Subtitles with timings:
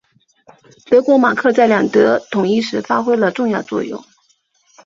[0.87, 4.03] 德国马克在两德统一时发挥了重要作用。